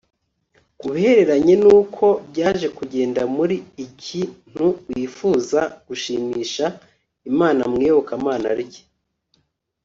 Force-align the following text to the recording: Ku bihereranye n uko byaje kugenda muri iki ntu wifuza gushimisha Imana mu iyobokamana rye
Ku 0.79 0.85
bihereranye 0.93 1.55
n 1.61 1.65
uko 1.79 2.05
byaje 2.31 2.67
kugenda 2.77 3.21
muri 3.35 3.55
iki 3.85 4.21
ntu 4.51 4.67
wifuza 4.89 5.61
gushimisha 5.87 6.65
Imana 7.31 7.61
mu 7.71 7.77
iyobokamana 7.83 8.49
rye 8.61 8.83